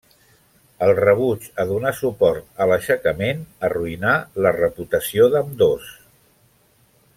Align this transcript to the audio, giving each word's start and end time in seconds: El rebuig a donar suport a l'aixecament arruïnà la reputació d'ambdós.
El 0.85 0.91
rebuig 0.99 1.43
a 1.63 1.65
donar 1.71 1.91
suport 1.99 2.63
a 2.65 2.67
l'aixecament 2.71 3.45
arruïnà 3.69 4.17
la 4.47 4.55
reputació 4.57 5.29
d'ambdós. 5.37 5.93